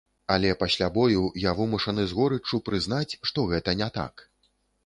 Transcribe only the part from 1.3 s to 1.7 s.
я